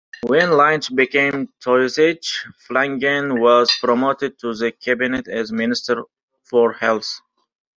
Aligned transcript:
When 0.25 0.57
Lynch 0.57 0.95
became 0.95 1.53
Taoiseach, 1.63 2.25
Flanagan 2.57 3.39
was 3.39 3.71
promoted 3.79 4.39
to 4.39 4.55
the 4.55 4.71
Cabinet 4.71 5.27
as 5.27 5.51
Minister 5.51 6.01
for 6.43 6.73
Health. 6.73 7.21